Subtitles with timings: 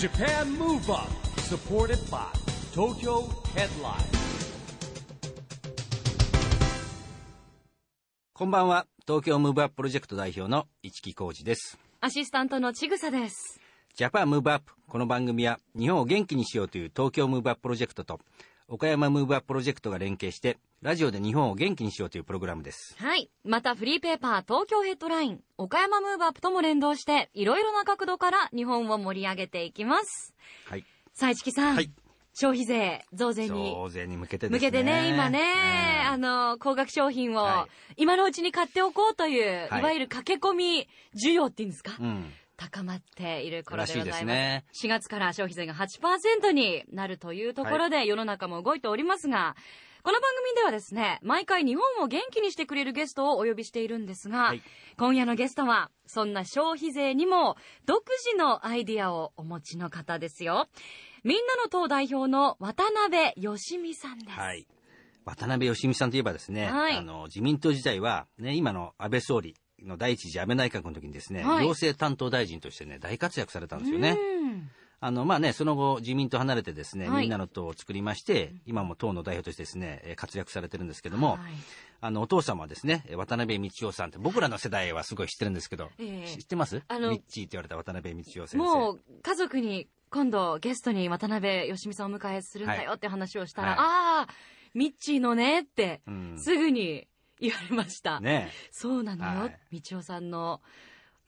[0.00, 2.24] Japan Move Up supported by
[2.72, 4.00] Tokyo Headline.
[8.32, 8.86] こんばんは。
[9.06, 11.78] 東京ムーブアッププロジェクト代表の一木広治です。
[12.00, 13.60] アシスタントのちぐさです。
[13.94, 18.20] ジャパンムーブアップこの番組は日本を元気にしようという東京ムーブアッププロジェクトと
[18.72, 22.94] 岡山ムーブアッププロジェクトが連携してラジオで日本を元気にしようというプログラムです。
[22.98, 23.28] はい。
[23.44, 30.36] またフリーペーパー東京ヘッドライン、岡山ムーブアップとも連動して、いろいろな角度から日本を盛り上げていきます。
[30.66, 30.84] はい。
[31.12, 31.74] さあ、市木さん。
[31.74, 31.90] はい。
[32.32, 33.72] 消費税増税に。
[33.72, 34.68] 増税に向けてですね。
[34.68, 35.42] 向けてね、今ね、
[36.06, 37.66] あの、高額商品をは
[37.96, 39.80] 今のうちに買っておこうという、はい。
[39.80, 40.88] いわゆる駆け込み
[41.20, 44.18] 需要っていうんですか、うん高まっている頃でございます。
[44.18, 49.56] すね4月から消費税が8%になるというところで世の中も動いておりますが、
[50.02, 54.62] この番組ではですね、毎回日本を元気にしてくれるゲストをお呼びしているんですが、はい
[54.98, 60.68] 今夜のゲストは、そんな消費税にも独自のアイディアをお持ちの方ですよ。
[61.24, 64.38] みんなの党代表の渡辺義美さんです。
[64.38, 64.66] はい
[65.24, 71.64] 渡辺義美さんといえばですね、はいあの自民党時代は、ね、今の安倍総理の第一次安倍内閣の時にですね、はい。
[71.64, 74.16] 行政担当大臣としてね大活躍されたんですよね。
[74.18, 74.70] うん。
[75.02, 77.22] あのまあね、その後、自民党離れてですね、はい。
[77.22, 81.38] みんなの党を作りまして、今も党の代表としてですね、えー活躍されてるんですけども、はい。
[82.02, 86.28] あのお父様はですね、渡辺道夫さんって、僕らの世代はすごい知ってるんですけど、ええ。
[86.28, 86.82] 知ってます？
[86.88, 88.58] あのミッチーって言われた渡辺道夫先生。
[88.58, 93.78] もう家族に今度ゲストに渡辺義美さんをお迎えするんだよって話をしたら、はい。
[93.78, 93.82] あ
[94.28, 94.28] あ
[94.74, 96.34] ミッチーのねってうん。
[96.38, 97.08] すぐに
[97.42, 99.80] 言われました、ねそうなのよ、はい。
[99.80, 100.60] 道夫さんの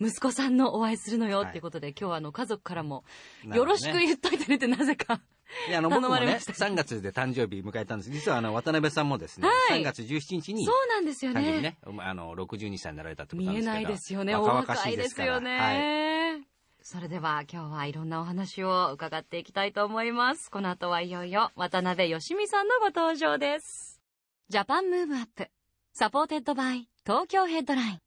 [0.00, 1.40] 息子さんのお会いするのよ。
[1.40, 1.48] はい。
[1.48, 3.04] っていうことで、今日はあの家族からも
[3.44, 5.20] よろしく言っといてねってなぜか。
[5.68, 6.52] であの頼僕もね、まれました。
[6.52, 8.10] 3月で誕生日迎えたんです。
[8.10, 9.80] 実はあの渡辺さんもですね、はい。
[9.80, 11.60] 3月17日にそうなんですよね。
[11.60, 13.78] ね、あの62歳になられたってことなんですけど。
[13.78, 14.34] 見えないですよね。
[14.34, 16.46] お若いですよね、はい。
[16.80, 20.50] それでは今日はいろんなお話を伺っていきたいと思います。
[20.50, 24.00] この後はいよいよ渡辺喜美さんのご登場です。
[24.48, 25.48] Japan Move Up
[25.94, 27.98] supported by Tokyo Headline。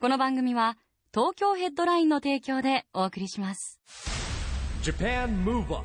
[0.00, 0.76] この番組は
[1.14, 3.80] 東京ヘッドラインの提供でお送りします。
[4.82, 5.84] Japan Move Up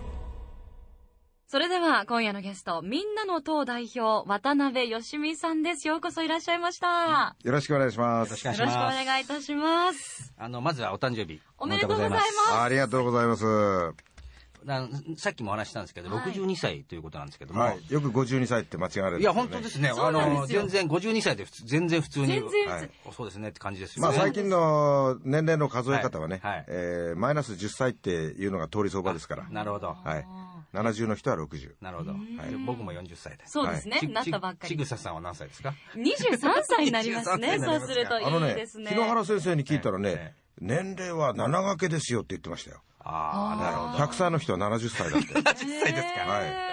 [1.47, 5.87] それでは今夜のゲストみんなの党代表渡辺喜美さんです。
[5.87, 7.37] ようこそいらっしゃいました。
[7.43, 8.43] よろしくお願いしまよろしす。
[8.43, 8.61] くお願いします。
[8.61, 10.33] よろしくお願いいたします。
[10.37, 11.39] あのまずはお誕生日。
[11.57, 12.25] おめでとうございます。
[12.55, 13.45] ありがとうございます。
[15.17, 17.93] さっきもお話ししたんですけど、はい62歳ということなんですけども、い。
[17.93, 19.49] よく52歳って間違われるんいや、ですよね。
[19.49, 19.89] 本当ですね。
[19.89, 22.31] あの、全然52歳で普通、全然普通に。
[22.31, 24.17] はいそうですねって感じですよまあね。
[24.19, 29.47] 最近の年齢の数え方はね、はいはいえーマイナス10歳っていうのが通り相場ですから。
[29.49, 29.95] なるほど。
[30.03, 30.25] はい。
[30.73, 31.71] 70の人は60。
[31.81, 32.11] なるほど。
[32.11, 32.19] はい
[32.65, 33.43] 僕も40歳で。
[33.47, 42.81] そうですね、ちなったばっかちりぐささんは何歳ですか？23歳になります23歳ねになりますかそうするとあのねいいです、ね日野原先生に聞いたらえね、年齢は7掛けですよって言ってましたよ。
[42.99, 44.05] ああ、なるほど。
[44.05, 45.27] 100歳の人は70歳だって。
[45.39, 46.31] 10歳ですか。
[46.31, 46.69] はい。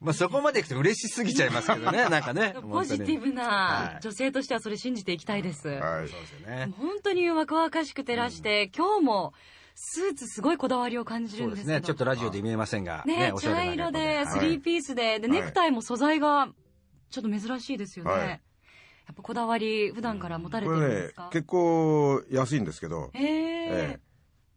[0.00, 2.54] まあそこまでいくと嬉しすぎちゃいますけどね、 なんかね。
[2.70, 4.00] ポジティブはない。
[4.02, 6.08] 女性としてはそれ信じていきたいです、はい。
[6.08, 6.72] そうですよね。
[6.78, 9.32] 本当に若々しく照らして、今日も
[9.74, 11.72] スーツすごいこだわりを感じるんですけど。
[11.72, 11.86] そうですね。
[11.86, 13.02] ちょっとラジオで見えませんが。
[13.06, 16.48] ね茶色でスリーピースででネクタイも素材が
[17.10, 18.28] ちょっと珍しいですよね、はい。
[18.28, 18.36] や
[19.12, 24.05] っぱこだわり普段から持たれてるんですか、、結構安いんですけど、ええ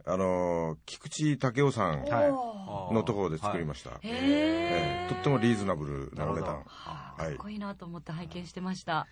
[0.09, 2.93] あのー菊池武雄さんはい。
[2.93, 3.91] のところで作りました。
[3.91, 6.63] へえええとってもリーズナブルなお値段。
[6.65, 7.25] はい。
[7.27, 9.07] かっこいいなと思って拝見してました、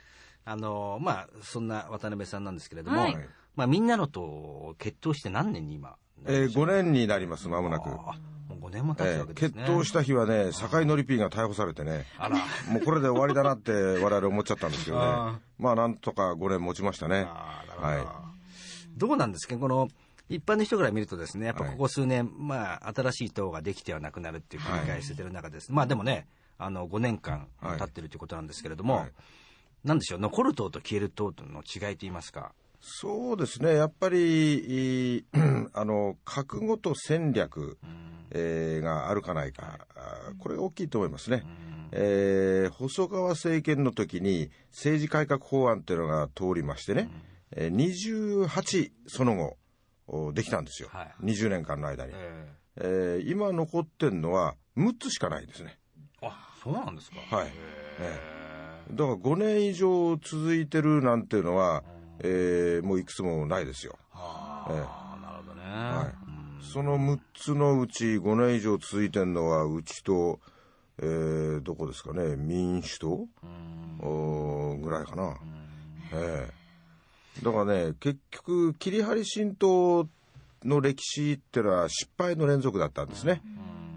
[0.45, 3.17] あのまあそんな渡辺さんなんですけれども、はい。
[3.55, 7.89] まあみんなのと決闘して何年に今えー、5年になります、まもなく。
[7.89, 12.37] あもう5年も経つえーわけですね、決闘した日はね、酒井のり P が逮捕されてね、あら。
[12.71, 15.39] もうこれで終わりだなって我々思っちゃったんですけどあね。
[15.59, 17.27] まあなんとか5年持ちましたね。
[17.29, 18.21] あーなるほど、は
[18.97, 19.57] どうなんですか？
[19.57, 19.89] この
[20.29, 21.71] 一般の人から見るとですねやっぱはい。
[21.73, 26.27] ここ数年、まあ新しい党ができてはなくなるっていう繰り返してる中です、まあでもね
[26.57, 27.79] あの5年間はい。
[27.79, 29.11] 経ってるということなんですけれども、はい。
[29.83, 32.53] なんでしょう残る党と消える党との違いと言いますか？
[32.81, 35.25] そうですね、やっぱり、い
[35.73, 37.77] あの、覚悟と戦略、
[38.31, 39.87] えーがあるかないか、
[40.37, 41.43] これが大きいと思いますね。
[41.91, 47.09] えー細川政権の時に政治改革法案っていうのが通りましてね、
[47.51, 49.57] えー28その後お
[50.33, 51.13] できたんですよ、はい。
[51.23, 53.21] 20年間の間に、ええ。
[53.23, 55.77] ー今残ってんのは6つしかないですね。
[56.21, 57.17] ーあそうなんですか。
[57.35, 57.47] はい、
[57.99, 58.21] え
[58.91, 58.93] え。
[58.95, 61.83] だから5年以上続いてるなんていうのは、
[62.19, 63.97] えーもういくつもないですよ、
[64.69, 64.83] ええ。
[64.85, 66.05] あなるほどね、はい。
[66.05, 66.63] うん。
[66.63, 70.39] その6つのうち5年以上続いてるのはうちと、
[70.99, 72.35] えーどこですかね。
[72.37, 73.27] 民主党、
[74.79, 75.37] ぐらいかな、
[76.13, 76.56] ええ
[77.43, 80.07] だからね結局切り張り新党っ
[80.65, 83.41] の歴史っていうのは失敗の連続だったんですね。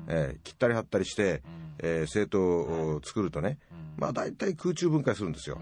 [0.09, 1.43] えー切ったり貼ったりして、
[1.79, 2.43] えー政党
[2.97, 3.59] を作るとね、
[3.97, 5.59] まあ大体空中分解するんですよ。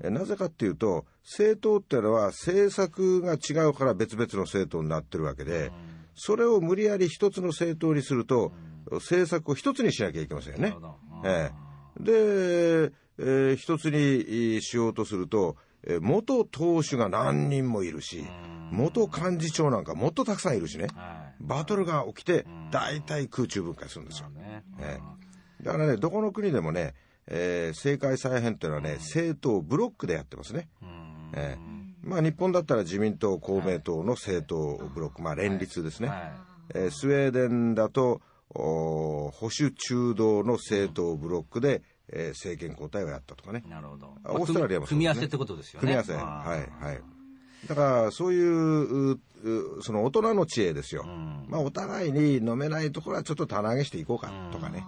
[0.00, 5.72] えーなぜかっていうと、政党っていうのは政策が違うから別々の政党になってるわけで、
[6.14, 8.52] それを無理やり一つの政党にすると、
[8.90, 10.76] 政策を一つにしなきゃいけませんよね。
[11.24, 11.64] ええ
[12.00, 15.56] で、えー一つにしようとすると、
[15.86, 18.24] えー元党首が何人もいるし、
[18.70, 24.28] 元幹事長なんかもっとたくさんいるしね、はバトルが起きて、大体空中分解するんですよ。
[24.80, 25.64] ええ。
[25.64, 26.94] だからね、どこの国でもね、
[27.26, 30.68] えー政界再編っていうのはね、政党ブロックでやってますね。
[31.34, 31.74] ええ。
[32.02, 36.08] まあ日本だったら自民党、公明党の政党ブロック、まあ連立ですね。
[36.08, 36.32] は
[36.74, 38.20] えースウェーデンだと
[38.54, 43.62] 保守中道の政党ブロックで、えー政権交代をやったとかね。
[43.66, 44.14] いなるほど。
[44.24, 44.88] あオーストラリアもね。
[44.88, 45.80] 組み合わせってことですよね。
[45.80, 46.18] 組み合わせ、あ。
[46.18, 47.02] はいーはい。
[47.68, 51.46] だからそういうううその大人の知恵ですよ、ん。
[51.48, 54.84] まあお互いに飲めないところはちょっと棚上げしていこうかとかね、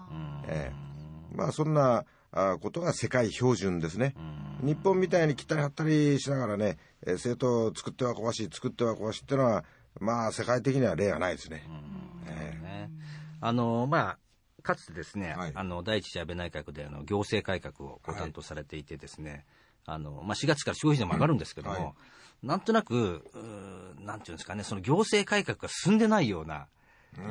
[0.47, 1.37] ええ。
[1.37, 4.15] まあそんなあことが世界標準ですね、
[4.63, 6.77] 日本みたいに切ったり貼ったりしながらね、
[7.07, 9.65] えー政党を作っては壊し作っては壊しっていうのは
[10.01, 11.67] まあ世界的には例がないですね、
[12.27, 12.91] えね。
[13.41, 14.19] あのまあ
[14.67, 15.53] かつてですね、はい。
[15.55, 19.45] あの第一次安倍内閣であの行政改革をご担当されていてですね、
[19.87, 21.93] あのまあ、4月から消費税も上がるんですけども、はい。
[22.43, 26.67] なんとなくうーなんていうんですかねその行政改革が進んでないような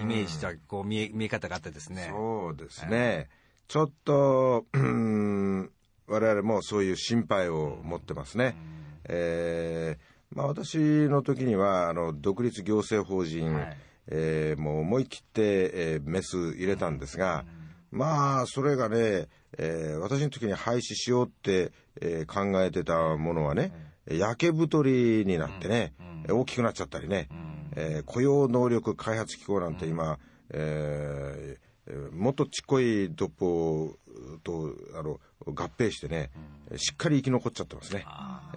[0.01, 2.07] イメージとこう見え見え方があってですね。
[2.09, 3.29] そうですね、
[3.67, 5.71] ちょっと、うーん、
[6.07, 8.55] 我々もそういう心配を持ってますね。
[9.03, 17.45] えーまあ、私の時にはあの独立行政法人、はいえーもう思い切って、えーメス入れたんですが、
[17.91, 21.71] まあそれがね、えー私の時に廃止しようって、
[22.01, 23.71] えー考えてたものはね、
[24.07, 25.93] 焼け太りになってね、
[26.29, 27.29] 大きくなっちゃったりね、
[27.75, 30.19] えー雇用能力開発機構なんて今、
[30.51, 33.95] えーえーもっとちっこいドッポ
[34.43, 36.31] とあの合併してね、
[36.77, 38.03] しっかり生き残っちゃってますね。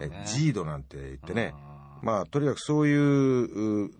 [0.00, 1.52] えージードなんて言ってね、
[2.02, 3.90] まあとにかくそういうう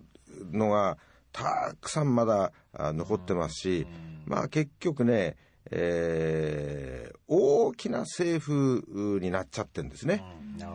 [0.52, 0.96] のが
[1.32, 3.86] たくさんまだあ残ってますし、
[4.26, 5.36] まあ結局ね、
[5.70, 10.25] えー大きな政府になっちゃってんですね。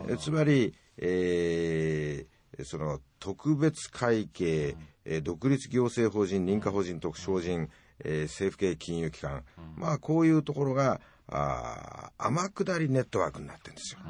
[0.08, 7.68] えつまり、えーその特別会計、えー独立行政法人、認可法人、特殊法人、
[8.04, 9.42] えー政府系金融機関、
[9.76, 14.00] まあこういうところがあー天下りネットワークになってるんですよ。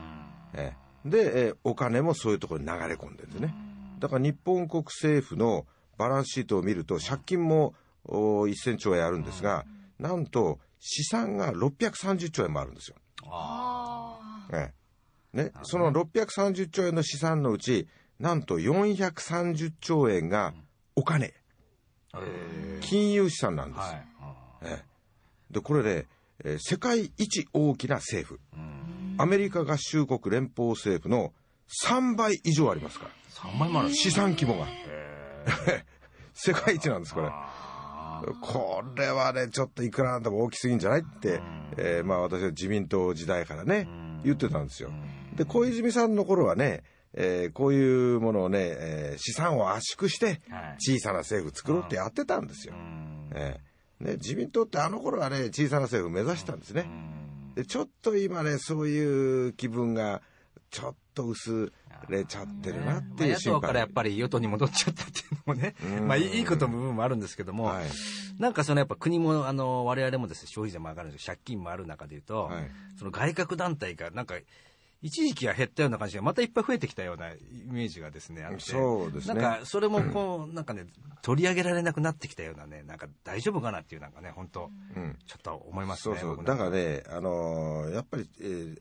[0.55, 1.09] えー。
[1.09, 3.55] で、えーお金もそういうところに流れ込んでるんですね。
[3.99, 5.67] だから日本国政府の
[5.99, 7.75] バランスシートを見ると借金も
[8.05, 9.65] お1000兆円あるんですが、
[9.99, 12.97] なんと資産が630兆円もあるんですよ。
[14.53, 14.73] え
[15.35, 15.37] え。
[15.37, 17.89] ね、その630兆円の資産のうち、
[18.21, 20.55] なんと430兆円が
[20.95, 21.33] お金、
[22.81, 23.81] 金融資産なんです。
[23.81, 24.07] はい。
[24.63, 24.85] ええ。
[25.51, 26.07] で、これで、
[26.45, 28.41] えー世界一大きな政府、
[29.19, 31.33] アメリカ合衆国連邦政府の
[31.85, 33.95] 3倍以上ありますから、3枚もある。
[33.95, 34.67] 資産規模が。
[36.35, 37.31] 世界一なんです、これ。
[38.41, 41.41] これはね、ちょっといくらなんでも大きすぎんじゃないって、
[41.77, 43.89] えーまあ私は自民党時代からね、
[44.25, 44.91] 言ってたんですよ。
[45.35, 46.83] で、小泉さんの頃はね、
[47.13, 52.75] えーこういうものをね、えー資産を圧縮してはい小さな政府作ろうってやってたんですよ。
[53.33, 56.87] えーね、自民党ってあの頃はね、小さな政府を目指したんですね。
[57.55, 60.21] で、ちょっと今ね、そういう気分が、
[60.71, 61.73] ちょっと薄
[62.09, 63.61] れちゃってるなっていう野心配。
[63.61, 67.85] 党からやっぱり与党に戻っちゃったっていうのもね、まあいいことの部分もあるんですけども、はい。
[68.39, 72.71] なんかそのやっぱ国もあの我々もですね消費税も上がるんです借金もある中でいうと、はい。
[72.99, 74.35] その外郭団体がなんか
[75.05, 78.61] 一時期は減ったような感じがまたいっぱい増えてきたようなイメージがですねあって。
[78.61, 79.35] そうですね。
[79.35, 80.87] なんかそれもこうなんかね
[81.21, 86.45] 取り上げられなくなってきたようなねなんか大丈夫かなっていうなんかね本当、うんちょっと思いますねそうそう。
[86.45, 88.81] だからね、あのーやっぱり、えー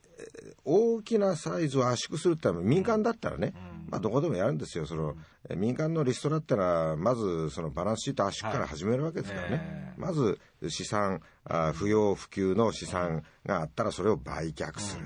[0.63, 3.53] 大きなサイズを圧縮するってのは民間だったらね、
[3.89, 4.85] まあどこでもやるんですよ。
[4.85, 5.15] その、
[5.49, 9.61] えー民間のリストラってのは、まずそのバランスシート圧縮から始めるわけですからね。
[9.61, 10.39] えまず
[10.69, 15.05] 資産あ、不要不急の資産があったらそれを売却する。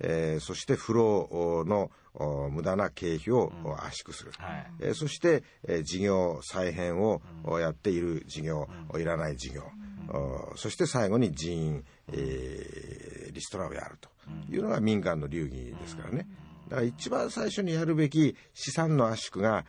[0.00, 4.32] えーそしてフローのお無駄な経費をお圧縮する。
[4.38, 4.72] はい。
[4.80, 9.62] えーそして、えー事業再編をおやっている事業、おいらない事業、
[10.08, 14.08] おそして最後に人員、えーリストラをやると。
[14.50, 16.26] いうのが民間の流儀ですからね。
[16.68, 19.64] だから一番最初にやるべき資産の圧縮が、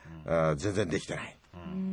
[0.55, 1.37] 全然できてない。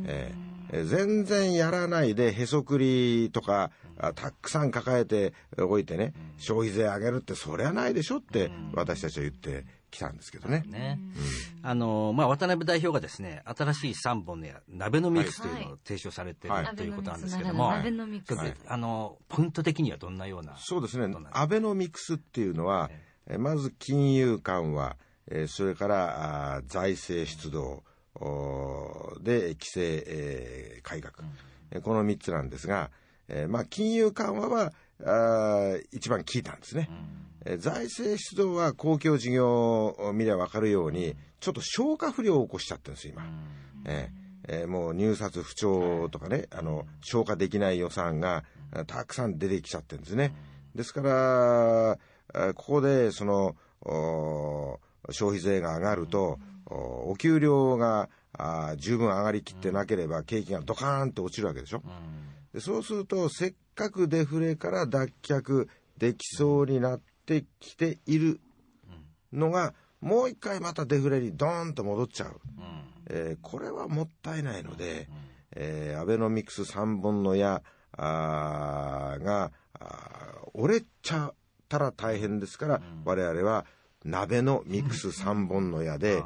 [0.07, 10.63] えーえー全然やらないでへそくりとかあたくさん抱えておいてね消費税上げるってそりゃないでしょって私たちは言ってきたんですけどね。
[10.67, 10.99] ね、
[11.63, 16.75] あのまあ、渡辺代表がですね新しい3本の鍋のミックスというのを提唱されている、はい。
[16.75, 18.37] ということなんですけども、アベノミクス。
[18.37, 21.15] ちょっとあのポイント的にはどんなようなそうですね。
[21.31, 22.91] アベノミクスっていうのは、
[23.27, 27.83] えまず金融緩和、えーそれから財政出動
[29.21, 31.13] で規制、えー改革、
[31.71, 32.91] えーこの3つなんですが、
[33.27, 34.71] えーまあ、金融緩和は
[35.03, 36.89] あー一番効いたんですね。
[37.45, 43.25] えー財政出動は公共事業を見れば分かるように、ちょっと消化不良を起こしちゃってるんですよ、今。
[43.85, 50.33] えーえーもう入札不調とかね、あの、消化できない予算があたくさん出てきちゃってるんですね。
[50.75, 51.91] ですから、
[52.33, 54.79] あここで、その、お
[55.11, 61.83] 消費税が上がると、おお給料があ十分上がりきってなければ、景気がドカーンと落ちるわけでしょ。
[62.53, 65.67] でそうすると、せっかくデフレから脱却
[65.97, 68.39] できそうになってきている
[69.31, 72.39] のが、もう一回またデフレにドーンと戻っちゃう。
[73.07, 75.07] えーこれはもったいないので、
[75.55, 77.61] えーアベノミクス3本の矢
[77.97, 81.33] あーがあー折れちゃっ
[81.69, 83.65] たら大変ですから、我々は
[84.03, 86.23] 鍋のミクス3本の矢で、えー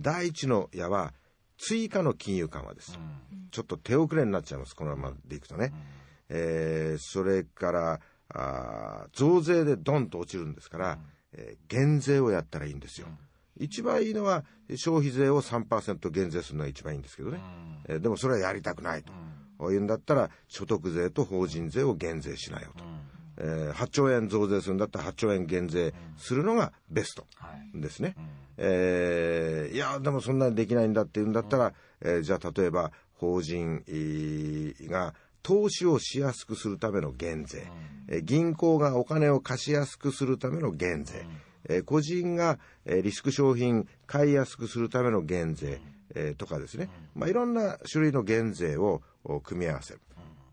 [0.00, 1.14] 第一の矢は
[1.56, 2.98] 追加の金融緩和です。
[3.50, 5.72] ちょっと手遅れになっちゃいます、このままでいくとね。
[6.28, 10.98] えーそれからあー増税でドンと落ちるんですから、
[11.32, 13.08] えー減税をやったらいいんですよ。
[13.58, 14.44] 一番いいのは
[14.76, 17.40] 消費税を3%減税するのが一番いいんですけどね、
[17.88, 19.12] えーでもそれはやりたくないと、
[19.56, 22.84] こういうんだったら所得税と法人税を減税しなよと、
[23.38, 27.26] えー8兆円増税するんだったら8兆円減税するのがベスト
[27.74, 28.14] ですね、
[28.58, 37.66] えーいやでもそんなにできないんだっていうんだったら、えーじゃあ例えば法人えーが投資をしやすくするための減税、
[38.08, 41.26] えー銀行がお金を貸しやすくするための減税、
[41.68, 45.80] えー個人が、えーリスク商品買いやすくするための減税、
[46.14, 49.94] えーとかですね、まあ、いろんな種類の減税をお組み合わせ。
[49.94, 50.00] る。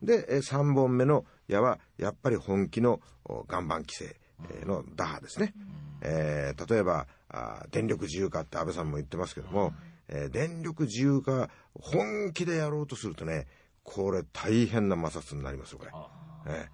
[0.04, 4.16] で、えー3本目の矢はやっぱり本気のお岩盤規制
[4.52, 5.54] えーの打破ですね。
[6.02, 9.74] えー例えばあー電力自由化って安倍さんも言ってますけども、
[10.08, 11.50] えー電力自由化
[11.80, 13.48] 本気でやろうとするとね
[13.84, 15.92] これ大変な摩擦になりますよこれ。
[16.48, 16.68] えー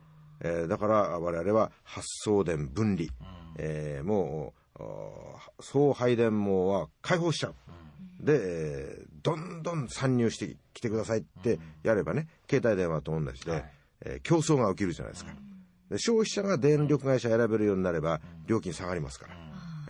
[0.43, 3.09] えーだから我々は発送電分離、
[3.57, 7.55] えーもうお総配電網は開放しちゃう。
[8.19, 13.63] で、えーどんどん参入してきてくださいってやればね、携帯電話と同じで、
[14.01, 15.31] えー競争が起きるじゃないですか。
[15.91, 19.35] で消費者が電力会社選べるようになれば料金下がりますから、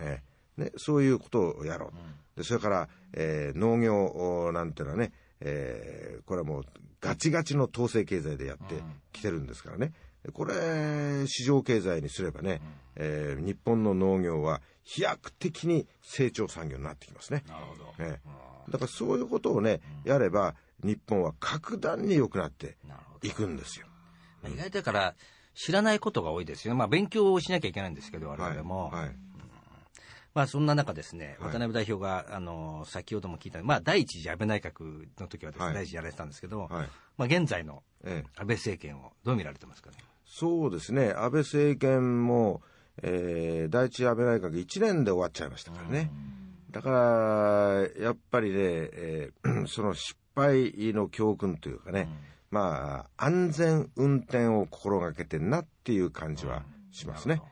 [0.00, 1.92] えーね、そういうことをやろ
[2.36, 2.38] う。
[2.38, 6.64] でそれから、えー農業おなんていうのはね、えーこれはもう
[7.00, 8.76] ガチガチの統制経済でやって
[9.12, 9.92] きてるんですからね。
[10.32, 12.60] これ市場経済にすればね、
[12.96, 17.44] えー日本の農業は飛躍的に成長産業になってきますね。
[17.48, 17.94] なるほど。
[17.98, 18.70] ええ。
[18.70, 20.54] だからそういうことをね、やれば
[20.84, 22.76] 日本は格段に良くなって
[23.22, 23.86] いくんですよ。
[24.42, 25.14] まあ意外とだから
[25.54, 29.16] 知らないことが多いですよね、まあ、勉強をしなきゃいけないんですけど我々も、はいはい
[30.34, 31.52] まあ、そんな中ですね、はい。
[31.52, 35.74] 渡辺代表が、あの先ほども聞いた、まあ、第一次安倍内閣の時はですね、はい。
[35.74, 36.88] 第一次やられてたんですけど、はい。
[37.18, 38.30] まあ、現在のええ。
[38.40, 39.96] 安倍政権をどう見られてますかね？
[40.24, 42.62] そうですね、安倍政権も、
[43.02, 46.10] えー第一安倍内閣1年で終わっちゃいましたからね。
[46.70, 52.08] だから、やっぱりね、えー その失敗の教訓というかね、
[52.50, 57.42] まあ、安全運転を心がけてんなっていう感じはしますね。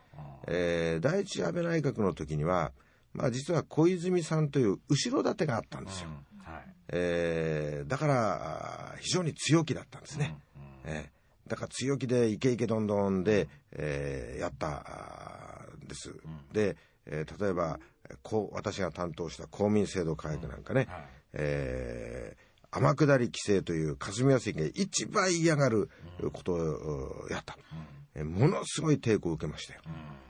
[0.46, 2.72] えー第一安倍内閣の時には、
[3.12, 6.10] まあ実は小泉さんという後ろ盾があったんですよ。
[6.38, 6.74] はい。
[6.88, 10.36] えーだから、非常に強気だったんですね。
[10.84, 16.14] えーだから強気でイケイケどんどんで、えーやったんです。
[16.52, 17.78] で、えー例えば
[18.22, 20.88] こう私が担当した公民制度改革なんかね、
[21.32, 25.90] えー天下り規制という霞が関が一番嫌がる
[26.32, 27.56] ことをやった。
[27.58, 29.80] えーものすごい抵抗を受けましたよ。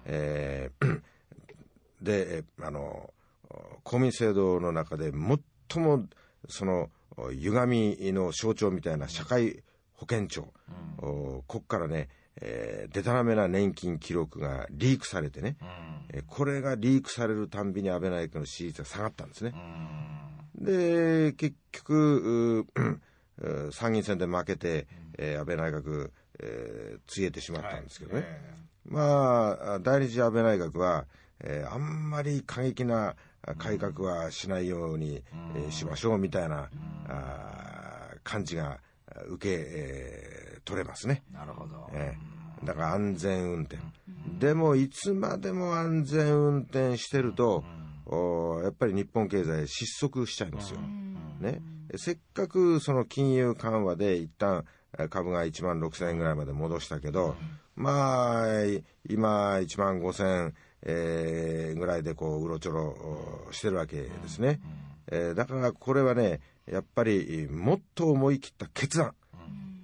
[0.07, 1.03] えー
[2.03, 3.13] で、えあの、
[3.83, 5.13] 公民制度の中で
[5.69, 6.07] 最も
[6.49, 6.89] その
[7.33, 9.63] 歪みの象徴みたいな社会
[9.95, 10.53] 保険庁、
[10.99, 12.09] おここからね、
[12.41, 15.57] えー、でたらめな年金記録がリークされてね、
[16.09, 19.55] えーこれがリークされるたんびに安倍内閣の支持率が下がったんですね。
[20.55, 23.03] で、結局、ううん
[23.69, 24.87] う参議院選で負けて、
[25.19, 26.11] えー安倍内閣、
[26.43, 28.25] えー、ついえてしまったんですけどね。
[28.87, 31.07] まあ、第二次安倍内閣は、
[31.41, 33.15] えーあんまり過激な
[33.59, 35.23] 改革はしないように、
[35.55, 36.69] えーしましょうみたいな、
[37.09, 38.81] あー感じが
[39.29, 41.23] 受け、えー取れますね。
[41.33, 43.79] なるほど、えーだから安全運転。
[44.39, 47.65] でも、いつまでも安全運転してると、
[48.05, 50.81] おやっぱり日本経済失速しちゃいますよ。
[51.41, 51.63] ね、
[51.97, 54.80] せっかくその金融緩和で一旦えー
[55.11, 57.37] 株が1万6000円ぐらいまで戻したけど、
[57.77, 58.47] まあ、
[59.09, 62.83] 今1万5000えーぐらいでこう、うろちょろ
[63.49, 64.61] おしてるわけですね。
[65.13, 69.15] えーだからこれはね、やっぱりもっと思い切った決断、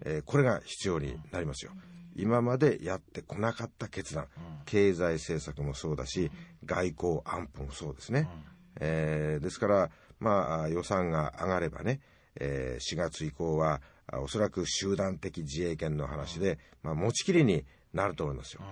[0.05, 1.73] えーこれが必要になりますよ。
[2.15, 4.27] 今までやってこなかった決断、
[4.65, 6.31] 経済政策もそうだし、
[6.65, 8.29] 外交安保もそうですね。
[8.81, 12.01] えーですから、まあ、予算が上がればね、
[12.37, 13.81] えー4月以降は、あ
[14.13, 18.63] おそらく集団的自衛権の話で、まあ、持ちきりになると思いますよ。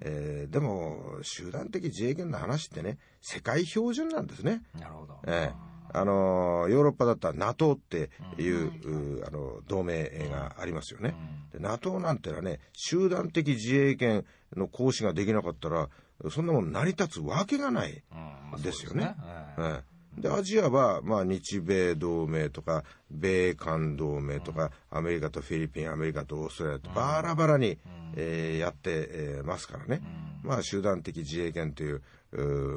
[0.00, 4.62] えーでも、集団的自衛権の話ってね、世界標準なんですね。
[4.74, 5.18] なるほど。
[5.26, 5.68] ええ。
[5.90, 11.14] あのヨーロッパだったら NATO っていう、うあの同盟がありますよね。
[11.52, 15.88] で NATO なんてのはね、集団的自衛権の行使ができなかったら、
[16.30, 18.18] そんなもん成り立つわけがないうん。
[18.50, 19.14] まあですよね。
[19.56, 19.87] そうですええ
[20.20, 27.78] で、アジアは、まあ、日米同盟とか、米韓同盟とか、アメリカとフィリピン、アメリカとオーストラリアとバラバラに、
[28.16, 30.02] えーやって、えーますからね。
[30.42, 32.02] まあ、集団的自衛権という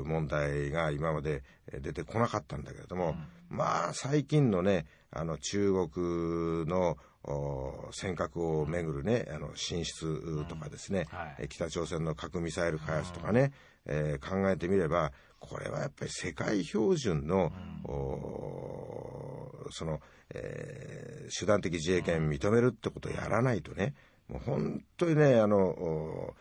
[0.05, 3.15] 問題が今までえー出てこなかったんだけれども、
[3.49, 11.05] まあ、最近のね、あの、中国の、お尖閣をめぐるね、あの、進出とかですね、
[11.49, 13.51] 北朝鮮の核ミサイル開発とかね、
[13.85, 17.51] えー考えてみれば、これはやっぱり世界標準の、
[17.83, 19.99] おその、
[20.33, 23.93] えー手段的自衛権認めるってことをやらないとね、
[24.27, 26.33] もう本当にね、あの、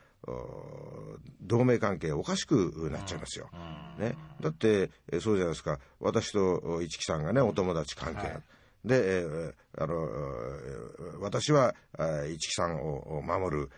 [1.43, 3.49] 同盟関係おかしくなっちゃいますよ。
[3.99, 8.43] ね、だって、えーそうじゃないですか、私とお市木さんがね、お友達関係、はい。
[8.85, 13.71] で、えーあの、えー私は、あー市木さんをを守る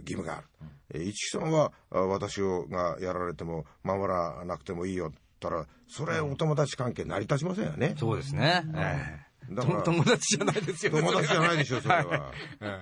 [0.00, 0.46] 義務がある。
[0.94, 7.94] えー市木さんは、あ私をがやられても守らなくてもいいよったら、それお友達関係成り立ちませんよね。
[7.98, 8.64] そうですね。
[8.74, 11.00] ええだからと友達じゃないですよね。
[11.00, 12.04] 友達じゃないでしょ、それは。
[12.04, 12.32] は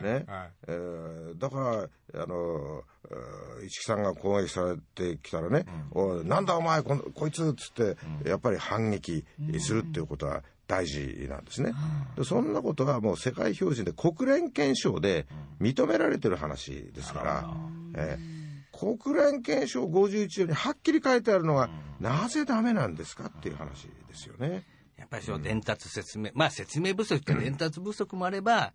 [0.00, 0.50] いねはい。
[0.66, 7.96] えーだから、あの、えー市木さんが攻撃されてきたらね、おいなんだお前こん、こいつっつって、
[8.28, 9.24] やっぱり反撃
[9.60, 11.72] するっていうことは大事なんですね。
[12.16, 15.26] でそんなことはもう世界標準で国連憲章で
[15.60, 17.50] 認められてる話ですから、
[17.96, 18.36] えー
[18.76, 24.64] 国連憲章51条にはっきり書いてあるのが、なぜダメなんですかっていう話ですよね。
[24.98, 28.74] やっぱりその伝達説明、まあ説明不足と伝達不足もあれば、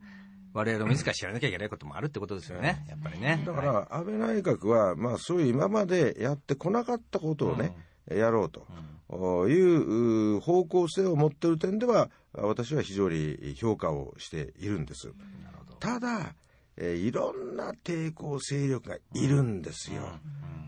[0.54, 2.84] 我々も自ら知らなきゃいけないこともあるってことですよね。
[2.90, 3.44] やっぱりね。
[3.46, 7.74] だから、安倍内閣は、まあ、そういう今までやってこなかったことをね、
[8.10, 8.68] やろうと
[9.48, 15.14] いうう方向性を持っている点では、私は非常に評価をしているんです。
[15.80, 16.36] ただ、
[16.78, 20.02] えーいろんな抵抗勢力がいるんですよ。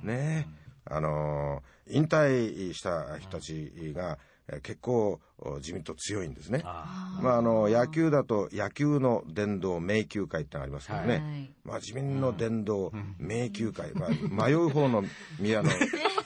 [0.03, 0.47] ね。
[0.85, 6.61] あのー引退した人たちが、えー結構お自民党強いんですね。
[6.65, 11.53] あまあ、あの野球だと野球の殿堂迷宮会ってのがありますけどね、はい。
[11.63, 15.03] まあ、自民の殿堂迷宮会、まあ、迷う方の
[15.39, 15.69] 宮の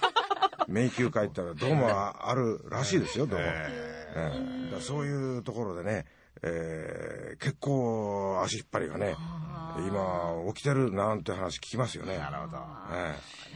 [0.68, 6.06] 迷宮会ってのはどうもあるらしいですよどうも、ええだからそういうところでね、
[6.44, 9.16] えー結構足引っ張りがね
[9.88, 12.18] 今起きてるなんて話聞きますよね。
[12.18, 12.58] なるほど、
[12.92, 13.16] え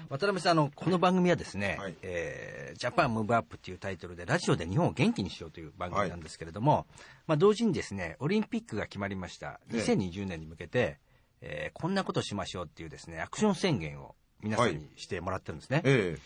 [0.10, 1.96] 渡辺さん、あの、この番組はですね、はい。
[2.02, 6.86] えージャパンムーブアップっていうタイトルで、ラジオで日本を元気にしようという番組なんですけれども、
[7.28, 9.60] まあ、同時にですね、オリンピックが決まりました。
[9.72, 11.00] ええ2020年に向けて、
[11.42, 15.82] えーこんなことしましょうっていうですね、アクション宣言を皆さんにしてもらってるんですね。
[15.84, 16.18] え。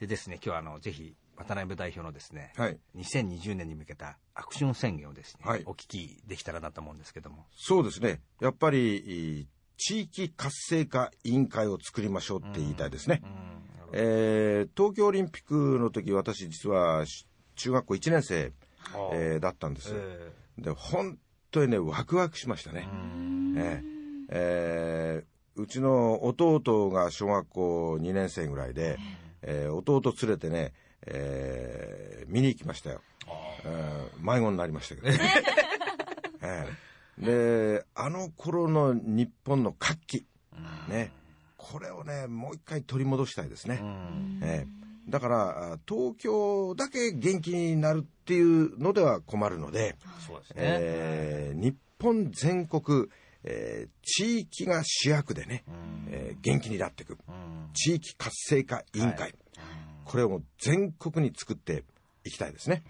[0.00, 2.78] でですね、今日はあの、ぜひ、渡辺代表のですね、はい。
[2.96, 5.62] 2020年に向けたアクション宣言をですね、はい。
[5.66, 7.46] お聞きできたらなと思うんですけども。
[7.54, 8.20] そうですね。
[8.40, 9.46] やっぱり
[9.76, 13.22] 地域活性化委員会を作りましょうって言いたいですね、
[13.92, 18.52] えー東京オリンピックの時私実はし中学校1年生、
[19.12, 21.18] えーだったんです、えで本
[21.50, 22.88] 当にねワクワクしましたね、
[23.56, 28.98] えーえーうちの弟が小学校2年生ぐらいで、
[29.40, 30.74] えー弟連れてね、
[31.06, 33.00] えー見に行きましたよ、
[33.64, 35.18] えー迷子になりましたけど、ね
[36.42, 37.76] えー。
[37.78, 40.26] であの頃の日本の活気、
[40.88, 41.12] ね、
[41.56, 43.80] これをねもう一回取り戻したいですね、
[44.42, 45.10] えー。
[45.10, 50.54] だからあ東京だけ元気になるっていうのでは困るので、そうですね。
[50.58, 53.06] えー日本全国、
[53.44, 55.64] えー地域が主役でね、
[56.10, 57.16] えー元気になっていく、
[57.72, 59.34] 地域活性化委員会、
[60.06, 61.84] これを全国に作って
[62.24, 62.84] いきたいですね。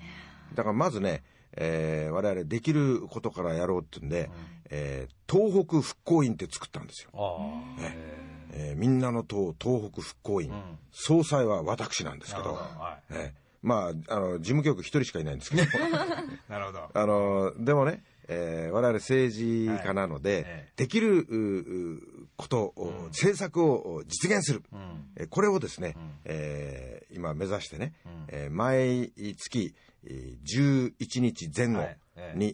[0.55, 1.24] だからまずね、
[1.57, 4.31] えー我々できることからやろうってんで、
[4.70, 7.11] えー東北復興院って作ったんですよ。
[7.14, 7.92] ああ。
[8.52, 10.52] えーみんなの党東北復興院、
[10.92, 15.66] 総裁は私なんですけど、はえーまあ、あの、事務局一人しかいないんですけど、い。
[16.48, 16.88] なるほど。
[16.94, 20.42] あの、でもね、えー我々政治家なので、はい。
[20.46, 20.72] ええ。
[20.76, 22.00] できるうう
[22.36, 24.80] ことを、政策を実現する、うん。
[25.16, 27.94] えーこれをですね、えー今目指してね、
[28.28, 31.98] えー毎月えー11日前後はい。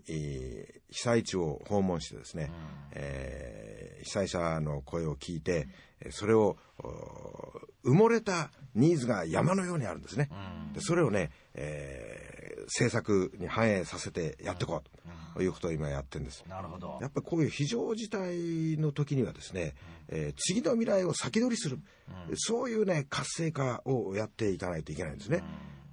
[0.09, 2.51] え被災地を訪問してですね、
[2.93, 5.69] えー被災者の声を聞いて、
[6.01, 10.29] えーそれをお埋もれたニーズが山のようにあるんですね。
[10.75, 12.32] でそれをね、えー
[12.65, 16.45] 政策に反映させてやっていこうということを今やってるんです。
[16.49, 16.99] なるほど。
[17.01, 17.09] や。
[17.09, 19.75] っぱりこういう非常事態の時にはですね、
[20.09, 21.79] えー次の未来を先取りする、
[22.37, 25.43] そういうね、活性化をやっていかないといけないんですね。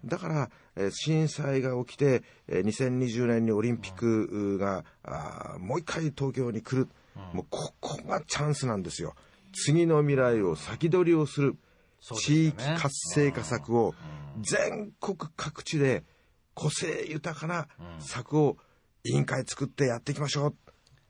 [0.05, 6.89] だから、えー震災が起きて、えー2020年にオリンピックが、あーもう一回東京に来る、
[7.33, 9.15] もうここがチャンスなんですよ。
[9.53, 11.55] 次の未来を先取りをする、
[12.01, 13.93] 地域活性化策を
[14.41, 16.03] 全国各地で
[16.59, 17.69] 個性豊かな
[17.99, 18.57] 策を
[19.05, 20.55] 委員会作ってやっていきましょう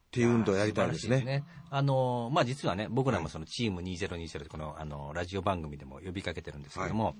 [0.09, 1.43] っていう運動をやりたいですね。
[1.71, 7.15] あのまあ、実はね、僕らもそのチーム2020ってこのあのラジオ番組でも呼びかけてるんですけども、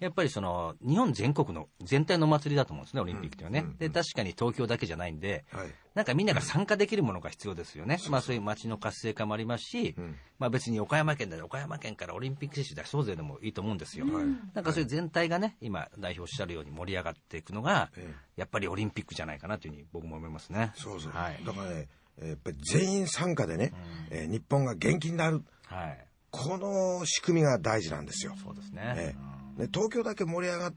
[0.00, 3.74] やっぱりその日本全国の全体のお祭りだと思うんですね、オリンピックっていうのはね。
[3.78, 7.98] で、確かに東京だけじゃないんで、はいなんかみんなが参加できるものが必要ですよね。
[8.08, 9.94] まあそういう街の活性化もありますし、
[10.38, 14.06] まあ別に岡山県で岡山県からオリンピック選手出そうぜでもいいと思うんですよ。
[14.06, 17.90] なんかそういう全体がね、今代表おっしゃるように盛り上がっていくのが、
[18.36, 20.72] やっぱりオリンピックじゃないかなというふうに僕も思いますね。
[20.76, 21.12] そうそう。
[21.12, 21.44] はい。
[21.44, 23.72] だからね、えーやっぱり全員参加でね、
[24.10, 26.06] えー日本が元気になる、はい。
[26.30, 28.34] この仕組みが大事なんですよ。
[28.42, 29.16] そうですえね。
[29.56, 30.74] ーね東京だけ盛り上がっ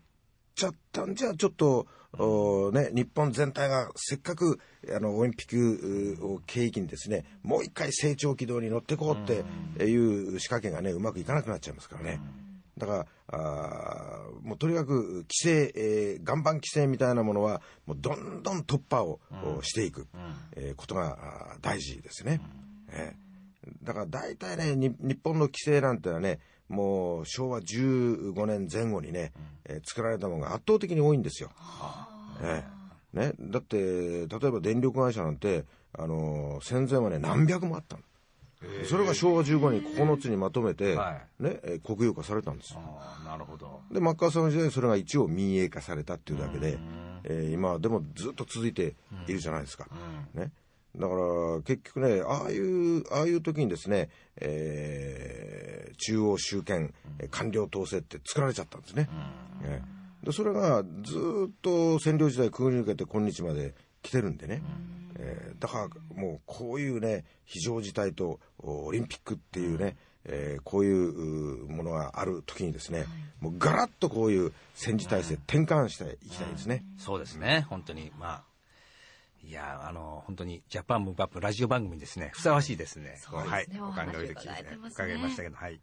[0.56, 4.60] ちゃったんじゃ、ちょっと、おね、日本全体がせっかく
[4.95, 9.43] あのオリンピックうを契機にですね、もう一回成長軌道に乗っていこうって
[9.84, 12.21] いう仕掛けがね、うまくいかなくなっちゃいますからね。
[12.77, 19.19] だから、あーもうとにかく規制、えー岩盤規制みたいなものは、もうどんどん突破を、
[19.57, 20.07] おしていく、
[20.55, 22.41] えーことが大事ですね。
[22.89, 23.85] えー。
[23.85, 29.31] だから大体ね、に日本の規制なんてのはね、もう昭和15年前後にね、
[29.65, 31.51] えー作られたものが圧倒的に多いんですよ。
[32.41, 32.63] え
[33.13, 38.03] えね、だって、例えば電力会社なんて、あのー戦前はね、何百もあったの。
[38.86, 42.80] それが昭和15年9つにまとめて、はね、えー国有化されたんですよ。
[43.25, 43.82] なるほど。
[43.91, 46.78] で、マッカーサーの時代にそれが一応民営化されたっていうだけで、
[47.23, 48.95] えー今でもずっと続いて
[49.28, 49.88] いるじゃないですか。
[50.34, 50.51] ね。
[50.95, 59.10] だから、結局ね、ああいう、ああいう時にですね、えー中央集権、えー官僚統制って作られちゃったんですね。
[59.62, 59.84] ね
[60.23, 60.89] でそれがず
[61.49, 63.75] っと占領時代くぐり抜けて今日まで
[64.06, 64.62] 来てるんでね。
[65.18, 73.06] えーだからもうこういうね、非常事態とおオリンピックっていうね、えーこういううものがある時にですね、
[73.39, 76.84] もうガラッとこういう戦時体制転換していきたいですね。
[76.98, 78.12] そうですね、本当に。
[78.20, 78.44] まあ、
[79.44, 82.32] いや、あの、本当に、ジャパンムーブアップラジオ番組ですね。
[82.34, 83.18] ふさわしいですね。
[83.20, 83.68] そうですねはい。
[83.80, 84.28] お考え
[84.63, 85.80] ね伺いましたけど、はい。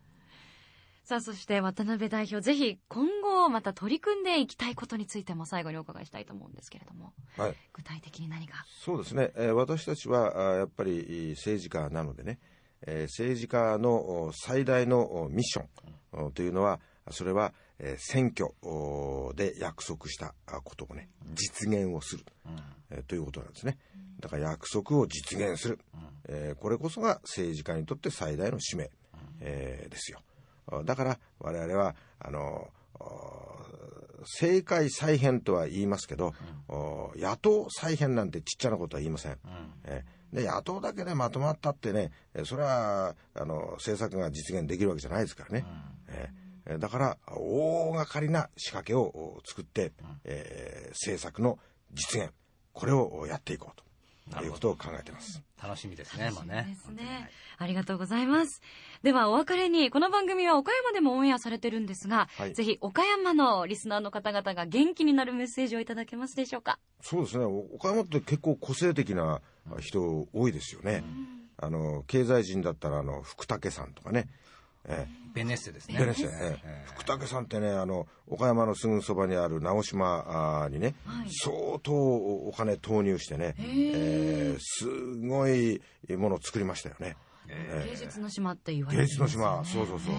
[1.04, 7.56] さあ、そして渡辺代表、ぜひ今後また取り組んでいきたいことについても最後にお伺いしたいと思うんですけれども、はい。
[7.72, 8.64] 具体的に何か。
[8.84, 12.38] そうですね、えー私たちはやっぱりえー政治家なのでね、
[12.86, 22.24] えー政治家のお最大のおミッションおというのは、それは、えー選挙おで約束したあことをね、実現をする、
[22.90, 23.76] えーということなんですね。
[24.20, 25.80] だから約束を実現する、
[26.28, 28.88] えーこれこそが政治家にとって最大の使命、
[29.40, 30.20] えーですよ。
[30.70, 32.70] あだから我々は、あの
[33.00, 36.32] お政界再編とは言いますけど、
[36.68, 39.38] お野党再編なんてちっちゃなことは言いません。
[39.84, 45.66] えーで野党だけでまとまったってね、えーそれはあの政策が実現できるわけじゃないですからね。
[46.08, 49.92] えーえーだから大掛かりな仕掛けをお作って、
[50.24, 51.58] えー政策の
[51.92, 52.32] 実現
[52.72, 53.84] これをやっていこうと
[54.40, 55.42] いうことを考えています。
[55.62, 56.66] 楽しみですね、まあね。
[56.68, 57.30] ですね。
[57.58, 58.60] ありがとうございます。
[59.02, 66.78] では、お別れに、この番組は岡山でもオンエアされてるんですが、はいぜひ岡山のリスナーの方々が元気になるメッセージをいただけますでしょうか？
[67.00, 67.44] そうですね。
[67.44, 69.40] お岡山って結構個性的な
[69.80, 71.04] 人多いですよね。
[71.56, 74.28] あの経済人だったらあの福武さんとかね。
[74.86, 75.94] えベネッセですね。
[75.96, 76.84] えベネッセ、ええ。
[76.86, 80.94] 福武さんってねあの岡山のすぐそばにある直島にね、
[81.44, 84.86] 相当お金投入してね、えーす
[85.26, 85.80] ごい
[86.16, 87.16] ものを作りましたよね。
[87.86, 90.14] 芸術の島って言われて芸術の島、そうそうそう。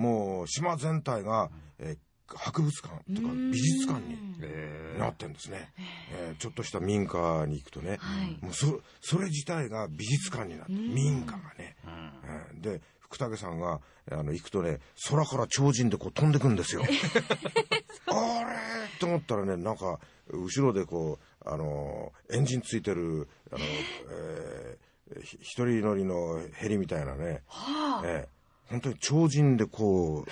[0.00, 1.98] もう島全体が、えー
[2.28, 5.72] 博物館とか美術館になってんですね、
[6.10, 8.36] えーちょっとした民家に行くとね、はい。
[8.42, 16.82] もうそそれ自体が美術館になってる民家がね、えーで福武さんがあの行くとね空から超人でこう飛んでくんですよ。
[18.06, 18.56] あれ
[18.98, 23.64] と思ったらねなんか後ろでこうあのエンジンついてるあの、
[24.10, 24.86] えー。
[25.22, 27.44] ひ一人乗りのヘリみたいなね、
[28.04, 28.26] えー
[28.68, 30.24] 本当に超人でこ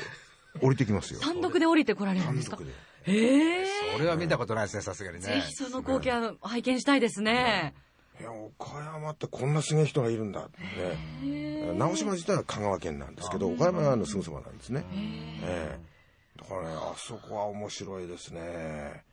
[0.60, 1.20] う降りてきますよ。
[1.20, 2.56] 単独で降りてこられるんですか？
[2.56, 2.74] 単独で。
[3.06, 5.22] ええそれは見たことないですね、さすがにね。
[5.24, 7.74] ぜひその光景は拝見したいですね。
[8.20, 11.26] いや岡山ってこんなすげえ人がいるんだって。
[11.26, 14.84] ね直島自体は香川県なんですけど岡山のすぐそばなんですね。
[14.92, 16.40] ええ。
[16.40, 19.04] だからねあそこは面白いですね。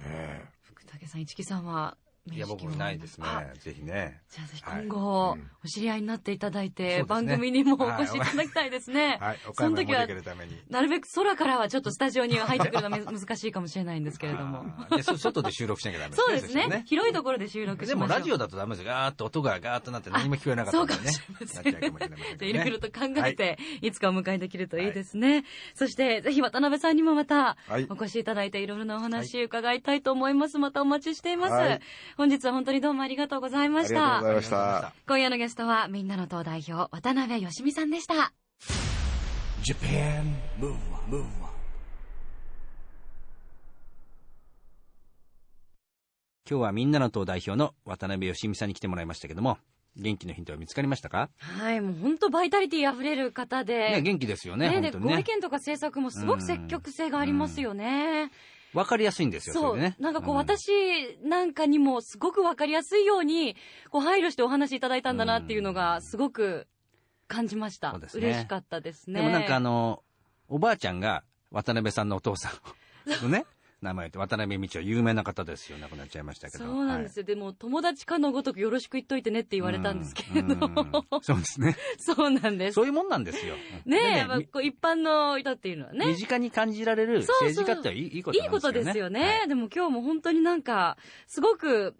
[0.00, 1.96] え福武さん、市木さんは、
[2.34, 3.44] いや、僕もないですねあ。
[3.58, 4.20] ぜひね。
[4.30, 9.18] じゃあぜひはい今後、お知り合いになっていただいて、番組にもお越しいただきたいですね。
[9.20, 10.06] はい、岡その時は。
[10.68, 14.64] なるべく空からはちょっとスタジオには入ってくるのはめ 難しいかもしれないんですけれども。
[15.18, 17.88] 外で収録しなきゃダメそうですねそしたら広いところで収録しまし。
[17.88, 18.92] でもラジオだとダメですよ。
[18.92, 21.00] ガーッと音がガーッとなって何も聞こえなかったんでね。
[21.00, 22.44] あそうかもしなれませんっちゃ。
[22.46, 25.44] いろいろと考えて、い、つかお迎えできるといいですね。
[25.74, 30.58] そして、ぜひ渡辺さんにもまたはい、お越しいただいて、いろいろなお話伺いたいと思います。
[30.58, 31.80] またお待ちしています。
[32.18, 34.56] はい本日は本当にどうもありがとうございましありがとうございた。
[34.56, 38.32] ました今夜のゲストは、みんなの党代表、渡辺義美さんでした。
[39.62, 41.28] Japan Move Up, Move Up.
[46.50, 49.58] 今日はみんなの党代表の渡辺義美さんに来てもらいましたけども、
[49.96, 51.30] 元気のヒントは見つかりましたか？
[51.38, 53.90] はい、もう本当バイタリティ溢れる方で。
[53.90, 55.12] ね、元気ですよね、ねで本当にね。
[55.14, 58.32] ご意見とか政策もすごく積極性がありますよね。
[58.78, 59.96] わかりやすいんですよ、そそう、ね。
[59.98, 60.70] なんかこう、ん私
[61.24, 63.56] なんかにもすごくわかりやすいように、
[63.90, 66.68] こう配慮してお話しいただいたんだなっていうのがすごく
[67.26, 67.90] 感じました。
[67.90, 69.20] そうですね嬉しかったですね。
[69.20, 70.04] でもなんかあの、
[70.46, 73.46] おばあちゃんが渡辺さんのお父さんの ね、
[73.80, 75.78] 名前と渡辺道夫有名な方ですよ。
[75.78, 76.64] 亡くなっちゃいましたけど。
[76.64, 77.24] そうなんですよ。
[77.24, 80.54] でも友達かのごとくよろしく言っといてねって言われたんですけれど。
[80.54, 81.76] うんうんそうですね。
[81.98, 82.74] そうなんです。
[82.74, 83.54] そういうもんなんですよ。
[83.84, 86.06] ねえ、でやっぱこう一般の人っていうのはね。
[86.06, 89.20] 身近に感じられる政治家っていいいいこといいことなんですよね。
[89.20, 89.38] ですよね。
[89.38, 91.94] はいでも今日も本当になんか、すごく、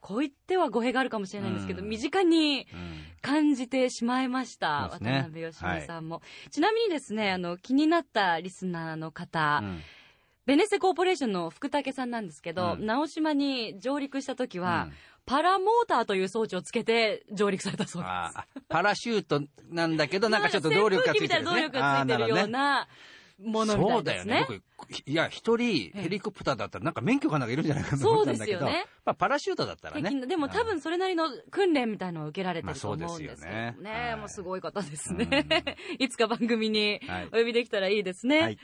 [0.00, 4.98] こう言っては語弊があるかもしれないんですけど、うん身近にうん感じてしまいました。
[5.00, 9.80] ね渡辺義美さんも、ちなみにですね、あの、気になったリスナーの方、うん
[10.46, 14.92] ベネッセコーポレーションの福武さんなんですけど、うん直島に上陸した時は、うん
[15.26, 18.62] パラモーターという装置をつけて上陸されたそうです。
[18.68, 21.28] パラシュートなんだけど、 なんかちょっと動力がついてる、ね。
[21.28, 22.88] みたいな動力がついてるような
[23.38, 24.60] ものみたそだよねいうですね。。
[24.76, 30.26] 僕、いや、一人ヘリコプターだったらなんか免許がなんかいるんじゃないかと思ったんだけど、そうですよねまあ、パラシュートだったらね。
[30.26, 33.90] でも多分それなりの訓練みたいのを受けられてまあると思うんですけどそうですよねね。
[33.90, 35.46] はいもうすごい方ですね。
[35.98, 38.40] いつか番組にはいお呼びできたらいいですね。
[38.40, 38.58] はい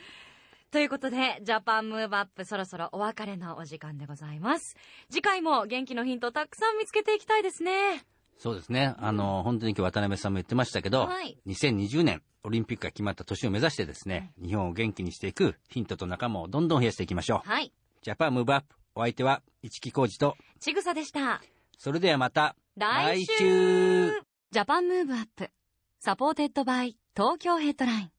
[0.70, 4.76] ということで、ジャパンムーブアップそろそろお別れのお時間でございます。
[5.10, 8.04] 次回も元気のヒントをたくさん見つけていきたいですね。
[8.38, 8.94] そうですね。
[8.98, 17.48] あの、本当に今日渡辺さんも言ってましたけど、はい2020年オリンピックが決まった年を目指してですね、日本を元気にしていくヒントと仲間をどんどん増やしていきましょう。
[17.48, 17.72] はい。
[18.02, 18.76] ジャパンムーブアップ。
[18.94, 21.42] お相手は一木広治と、ちぐさでした。
[21.78, 24.10] それではまた来週
[24.50, 25.50] ジャパンムーブアップ
[25.98, 28.10] supported by Tokyo Headline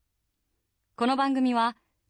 [0.96, 1.76] この番組は